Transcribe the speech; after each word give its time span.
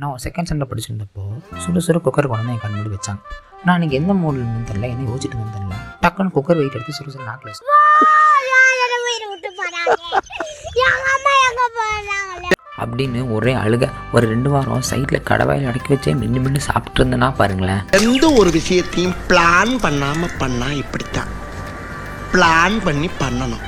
நான் 0.00 0.18
second 0.24 0.46
standard 0.48 0.72
படிச்சிருந்தப்போ 0.72 1.22
சுடு 1.58 1.80
சுடு 1.80 1.98
குக்கர் 1.98 2.26
கொண்டு 2.30 2.36
வந்து 2.36 2.52
என் 2.52 2.62
கண் 2.64 2.96
வச்சாங்க. 2.96 3.20
நான் 3.64 3.80
அன்றைக்கி 3.80 3.90
எந்த 3.90 4.12
மூடில் 4.12 4.42
இருந்து 4.42 4.70
தெரில 4.70 4.88
என்ன 4.92 5.10
யோசிச்சுட்டு 5.10 5.36
இருந்தேன் 5.36 5.54
தெரியல. 5.56 5.76
டக்குன்னு 6.02 6.34
குக்கர் 6.36 6.58
வெயிட் 6.60 6.76
எடுத்து 6.78 6.92
சுடு 6.92 7.10
சுடு 7.10 7.24
நாக்கில் 7.24 7.52
அப்படின்னு 12.82 13.20
ஒரே 13.32 13.54
அழுக 13.54 13.84
ஒரு 14.12 14.26
ரெண்டு 14.26 14.50
வாரம் 14.50 14.82
சைட்ல 14.90 15.18
கடவாயில் 15.30 15.68
அடக்கி 15.68 15.94
வச்சே 15.94 16.14
மின்னு 16.22 16.42
மின்னு 16.46 16.58
சாப்பிட்டு 16.58 17.04
இருந்தேன்னா 17.04 17.34
பாருங்களேன். 17.34 17.82
எந்த 17.90 18.32
ஒரு 18.40 18.50
விஷயத்தையும் 18.50 19.14
பிளான் 19.28 19.74
பண்ணாம 19.84 20.28
பண்ணா 20.38 20.68
இப்படித்தான். 20.82 21.32
பிளான் 22.32 22.78
பண்ணி 22.84 23.10
பண்ணணும். 23.20 23.64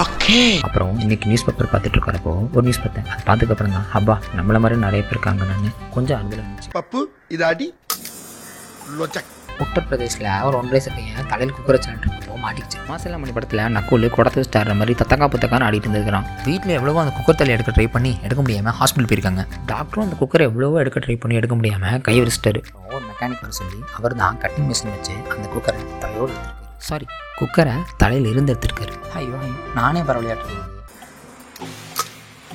ஓகே 0.00 0.36
அப்புறம் 0.66 0.92
இன்னைக்கு 1.04 1.26
நியூஸ் 1.30 1.44
பேப்பர் 1.46 1.68
பார்த்துட்டு 1.72 1.96
இருக்கிறப்போ 1.96 2.32
ஒரு 2.54 2.62
நியூஸ் 2.66 2.80
பார்த்தேன். 2.84 3.08
அது 3.14 3.22
பார்த்துக்கு 3.26 3.52
அப்புறம் 3.54 3.74
தான் 3.76 3.88
அப்பா 3.98 4.14
நம்மள 4.38 4.58
மாதிரி 4.64 4.76
நிறைய 4.84 5.00
பேர் 5.08 5.14
இருக்காங்க 5.14 5.48
நான். 5.50 5.74
கொஞ்சம் 5.96 6.16
அறுதல் 6.18 6.40
இருந்துச்சு. 6.42 6.70
பப்பு 6.76 7.00
இது 7.34 7.44
அடி. 7.48 7.66
உத்தரப்பிரதேசில் 9.64 10.28
ஒரு 10.46 10.56
ஒன்றரை 10.60 10.80
சட்டையை 10.86 11.24
தலையில் 11.32 11.54
குக்கரை 11.56 11.76
வச்சுட்டு 11.78 12.38
மாட்டிக்கிச்சு. 12.44 12.78
மாசிலா 12.90 13.18
மணி 13.24 13.34
படத்தில் 13.36 13.62
நக்குள் 13.76 14.06
குடத்தை 14.16 14.38
வச்சுட்டார 14.40 14.76
மாதிரி 14.80 14.96
தத்தக்கா 15.02 15.28
புத்தக்கான்னு 15.34 15.66
ஆடிட்டு 15.68 15.86
இருந்திருக்கிறான். 15.88 16.26
வீட்டில் 16.48 16.76
எவ்வளவோ 16.78 17.02
அந்த 17.04 17.14
குக்கர் 17.18 17.38
தலை 17.42 17.54
எடுக்க 17.56 17.76
ட்ரை 17.76 17.86
பண்ணி 17.96 18.12
எடுக்க 18.26 18.40
முடியாமல் 18.46 18.76
ஹாஸ்பிட்டல் 18.80 19.10
போயிருக்காங்க. 19.12 19.44
டாக்டரும் 19.72 20.06
அந்த 20.06 20.18
குக்கரை 20.22 20.46
எவ்வளவோ 20.50 20.80
எடுக்க 20.84 21.04
ட்ரை 21.06 21.18
பண்ணி 21.24 21.40
எடுக்க 21.42 21.56
முடியாமல் 21.60 22.00
கை 22.08 22.16
விரிச்சிட்டாரு. 22.22 22.62
ஒரு 22.94 23.04
மெக்கானிக் 23.10 23.44
வர 23.44 23.54
சொல்லி 23.60 23.80
அவர் 23.98 24.18
தான் 24.24 24.40
கட்டிங் 24.44 24.68
மிஷின் 24.72 24.94
வச்சு 24.96 25.16
அந்த 25.36 25.46
குக்கரை 25.54 25.84
தலையோடு 26.04 26.34
சாரி 26.82 27.06
குக்கரை 27.38 27.74
தலையில் 27.96 28.30
இருந்து 28.30 28.52
எடுத்துருக்காரு 28.52 28.94
ஐயோ 29.14 29.36
ஐயோ 29.38 29.56
நானே 29.74 30.00
பரவாயில்லையாட்டு 30.00 30.58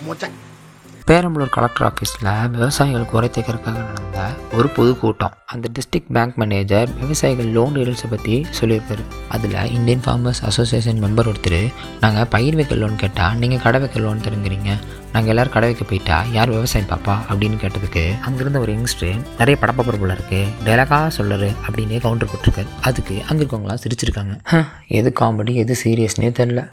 மொச்சக் 0.08 0.38
பேரம்பலூர் 1.09 1.52
கலெக்டர் 1.55 1.85
ஆஃபீஸில் 1.88 2.29
விவசாயிகள் 2.53 3.05
குறை 3.11 3.27
தேக்கிறதுக்காக 3.35 3.81
நடந்த 3.89 4.23
ஒரு 4.57 4.67
பொதுக்கூட்டம். 4.77 5.35
அந்த 5.53 5.70
டிஸ்ட்ரிக்ட் 5.75 6.09
பேங்க் 6.15 6.35
மேனேஜர் 6.41 6.90
விவசாயிகள் 7.01 7.49
லோன் 7.57 7.76
டீடைல்ஸை 7.76 8.07
பற்றி 8.13 8.35
சொல்லியிருப்பார் 8.57 9.04
அதில் 9.35 9.55
இந்தியன் 9.76 10.04
ஃபார்மர்ஸ் 10.05 10.41
அசோசியேஷன் 10.49 10.99
மெம்பர் 11.04 11.29
ஒருத்தர் 11.32 11.57
நாங்கள் 12.04 12.27
பயிர் 12.34 12.57
வைக்க 12.59 12.76
லோன் 12.82 12.99
கேட்டால் 13.04 13.37
நீங்கள் 13.43 13.63
கடை 13.65 13.79
வைக்க 13.84 14.04
லோன் 14.05 14.23
தருங்கிறீங்க. 14.26 14.70
நாங்கள் 15.13 15.32
எல்லோரும் 15.34 15.55
கடை 15.55 15.70
வைக்க 15.70 15.85
போயிட்டா 15.91 16.17
யார் 16.37 16.54
விவசாயம் 16.55 16.91
பாப்பா? 16.93 17.15
அப்படின்னு 17.32 17.60
கேட்டதுக்கு 17.63 18.04
அங்கேருந்து 18.27 18.63
ஒரு 18.65 18.73
யங்ஸ்டர் 18.77 19.21
நிறைய 19.39 19.57
படப்பப்பர் 19.62 20.01
போல 20.04 20.17
இருக்கு 20.17 20.41
டெலகா 20.67 20.99
சொல்லரு 21.20 21.51
அப்படின்னு 21.67 22.01
கவுண்டர் 22.07 22.32
போட்டிருக்காரு. 22.32 22.71
அதுக்கு 22.89 23.17
அங்கே 23.29 23.43
இருக்கவங்களாம் 23.43 23.84
சிரிச்சிருக்காங்க. 23.85 24.35
எது 24.99 25.12
காமெடி 25.21 25.55
எது 25.63 25.76
சீரியஸ்னே 25.84 26.32
தெரில 26.41 26.63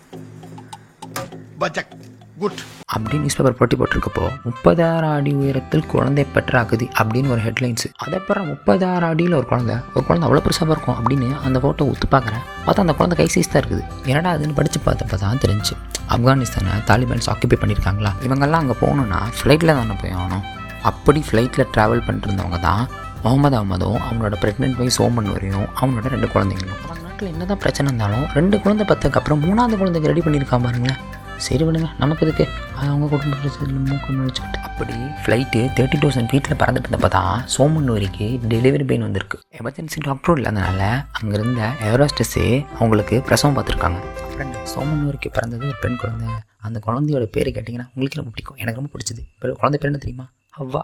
பச்சக் 1.62 1.94
குட் 2.42 2.60
அப்படி 2.94 3.16
நியூஸ் 3.22 3.36
பேப்பர் 3.36 3.56
போட்டி 3.58 3.74
போட்டிருக்கப்போ 3.80 4.24
முப்பதாயிரம் 4.46 5.12
அடி 5.16 5.32
உயரத்தில் 5.40 5.84
குழந்தை 5.92 6.22
பெற்ற 6.34 6.54
அகதி 6.62 6.86
அப்படின்னு 7.00 7.28
ஒரு 7.34 7.42
ஹெட்லைன்ஸ் 7.44 7.86
அதப்புறம் 8.04 8.46
முப்பதாயிரம் 8.52 9.10
அடியில் 9.12 9.36
ஒரு 9.38 9.46
குழந்தை 9.50 9.76
ஒரு 9.94 10.04
குழந்தை 10.08 10.24
அவ்வளோ 10.28 10.40
பெருசாக 10.46 10.74
இருக்கும் 10.74 10.96
அப்படின்னு 11.00 11.28
அந்த 11.46 11.58
ஃபோட்டோ 11.62 11.86
ஒத்து 11.92 12.08
பார்க்குறேன். 12.14 12.42
பார்த்தா 12.64 12.84
அந்த 12.86 12.94
குழந்தை 12.98 13.16
கை 13.20 13.28
சைஸ் 13.34 13.50
தான் 13.52 13.62
இருக்குது. 13.62 13.84
என்னடா 14.10 14.32
அதுன்னு 14.36 14.56
படித்து 14.58 14.80
பார்த்தப்ப 14.88 15.18
தான் 15.24 15.40
தெரிஞ்சு. 15.44 15.76
ஆப்கானிஸ்தானை 16.16 16.74
தாலிபான்ஸ் 16.90 17.30
ஆக்கியபை 17.34 17.58
பண்ணியிருக்காங்களா 17.62 18.12
இவங்கெல்லாம் 18.26 18.62
அங்கே 18.64 18.76
போகணுன்னா 18.82 19.20
ஃப்ளைட்டில் 19.38 19.76
தானே 19.80 19.96
போய் 20.02 20.14
ஆகணும். 20.18 20.44
அப்படி 20.90 21.22
ஃப்ளைட்டில் 21.30 21.70
ட்ராவல் 21.76 22.04
பண்ணிட்டு 22.06 22.28
இருந்தவங்க 22.30 22.60
தான் 22.68 22.84
முகமது 23.24 23.56
அகமதும் 23.60 23.98
அவனோட 24.06 24.36
ப்ரெக்னென்ட் 24.44 24.78
வைஸ் 24.82 24.98
சோமன் 25.00 25.32
வரையும் 25.34 25.68
அவனோட 25.80 26.06
ரெண்டு 26.14 26.28
குழந்தைங்களும். 26.34 26.78
அவங்க 26.86 27.02
நாட்டில் 27.08 27.32
என்ன 27.34 27.44
தான் 27.52 27.62
பிரச்சனை 27.64 27.86
இருந்தாலும் 27.90 28.26
ரெண்டு 28.38 28.56
குழந்தை 28.64 28.86
பத்துக்கு 28.92 29.20
அப்புறம் 29.20 29.42
மூணாவது 29.48 29.76
குழந்தைக்கு 29.82 30.10
ரெடி 30.12 30.24
பண்ணியிருக்கான் 30.26 30.66
பாருங்களேன். 30.68 31.02
சரி 31.36 31.64
விடுங்க 31.64 31.90
நமக்கு 31.98 32.26
இதுக்கு 32.26 32.48
அது 32.76 32.88
அவங்க 32.88 33.06
குடும்ப 33.06 33.36
பிரச்சனை 33.36 33.72
மூக்கு 33.72 34.12
நுழைச்சிக்கிட்டு 34.12 34.52
அப்படி 34.52 34.92
ஃப்ளைட்டு 34.92 35.70
தேர்ட்டி 35.70 35.98
தௌசண்ட் 35.98 36.28
ஃபீட்டில் 36.32 36.58
பறந்துட்டு 36.58 36.84
இருந்தப்போ 36.90 37.08
தான் 37.08 37.44
சோமன்னூரிக்கு 37.58 38.40
டெலிவரி 38.48 38.84
பெயின் 38.84 39.02
வந்திருக்கு. 39.02 39.38
எமர்ஜென்சி 39.62 39.98
டாக்டரும் 40.04 40.40
இல்லாதனால 40.40 41.04
அங்கே 41.12 41.32
இருந்த 41.32 41.72
ஏரோஸ்டஸே 41.82 42.66
அவங்களுக்கு 42.74 43.20
பிரசவம் 43.20 43.64
பார்த்துருக்காங்க. 43.64 44.00
அப்புறம் 44.22 44.38
என்ன, 44.38 44.56
சோமன்னூருக்கு 44.76 45.28
பிறந்தது 45.32 45.66
ஒரு 45.66 45.74
பெண் 45.80 45.96
குழந்தை. 45.96 46.28
அந்த 46.60 46.80
குழந்தையோட 46.86 47.24
பேர் 47.24 47.48
கேட்டிங்கன்னா 47.48 47.88
உங்களுக்கு 47.94 48.16
ரொம்ப 48.16 48.30
பிடிக்கும். 48.30 48.56
எனக்கு 48.56 48.80
ரொம்ப 48.80 48.90
பிடிச்சது. 48.92 49.22
பெரு- 49.42 49.60
குழந்தை 49.60 49.80
பேர் 49.80 49.82
என்ன 49.82 49.98
தெரியுமா? 49.98 50.30
ஹவ்வா. 50.58 50.80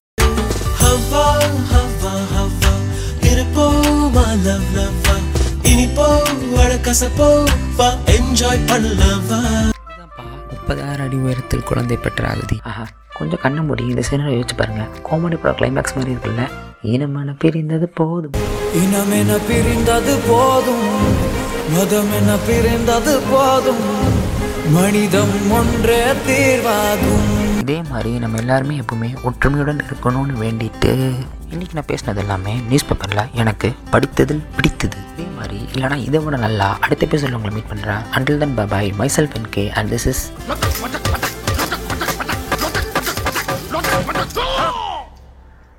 ஹவ்வா 0.82 1.24
ஹவ்வா 1.72 2.78
இருப்போ 3.22 3.70
மா 4.10 4.32
லவ் 4.32 4.62
லவ்வா 4.74 5.16
இனிப்போ 5.62 6.22
அழகசப்போ 6.56 7.50
வா 7.76 7.92
என்ஜாய் 7.92 8.66
பண்ணலவா 8.66 9.70
முப்பதாயிரம் 10.70 11.02
அடி 11.02 11.16
உயரத்தில் 11.16 11.62
குழந்தை 11.62 11.96
பெற்ற 11.96 12.28
அகதி 12.28 12.60
ஆஹா 12.62 12.86
கொஞ்சம் 13.16 13.38
கண்ணை 13.42 13.62
மூடி 13.62 13.86
இந்த 13.86 14.02
சீனரை 14.10 14.32
யோசிச்சு 14.36 14.56
பாருங்க. 14.56 14.82
காமெடி 14.82 15.36
படம் 15.36 15.56
கிளைமேக்ஸ் 15.56 15.96
மாதிரி 15.96 16.12
இருக்குல்ல. 16.12 16.50
ஈனமான 16.82 17.34
பிரிந்தது 17.38 17.88
போதும். 17.88 18.30
இனமென 18.74 19.38
பிரிந்தது 19.48 20.18
போதும். 20.28 20.86
மதமென 21.74 22.38
பிரிந்தது 22.46 23.20
போதும். 23.30 23.84
மனிதம் 24.72 25.50
ஒன்றே 25.50 26.00
தீர்வாகும். 26.26 27.58
இதே 27.58 27.82
மாதிரி 27.90 28.18
நம்ம 28.18 28.38
எல்லாருமே 28.38 28.78
எப்பவுமே 28.78 29.14
ஒற்றுமையுடன் 29.24 29.80
இருக்கணும்னு 29.82 30.36
வேண்டிட்டு 30.40 30.92
இன்னைக்கு 31.50 31.74
நான் 31.74 31.90
பேசினது 31.92 32.16
எல்லாமே 32.16 32.54
நியூஸ் 32.54 32.86
பேப்பரில் 32.86 33.30
எனக்கு 33.34 33.72
படித்ததில் 33.90 34.44
பிடித்தது. 34.56 34.99
இல்லைனா 35.74 35.96
இதை 36.04 36.18
விட 36.20 36.36
நல்லா 36.36 36.68
அடுத்த 36.80 37.06
பேசல 37.06 37.36
உங்களை 37.38 37.52
மீட் 37.54 37.70
பண்ணுறேன் 37.70 38.02
until 38.10 38.38
then 38.38 38.56
bye bye 38.56 38.90
myself 39.16 39.36
N 39.36 39.50
K 39.50 39.64
and 39.70 39.90
this 39.92 40.06
is 40.06 40.22